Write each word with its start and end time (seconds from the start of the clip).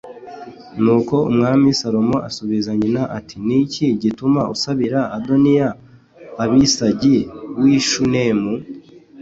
Nuko 0.83 1.15
Umwami 1.29 1.67
Salomo 1.79 2.17
asubiza 2.29 2.71
nyina 2.79 3.03
ati 3.17 3.35
“Ni 3.45 3.55
iki 3.63 3.85
gituma 4.01 4.41
usabira 4.53 4.99
Adoniya 5.17 5.69
Abisagi 6.43 7.17
w’i 7.61 7.77
Shunemu? 7.87 8.53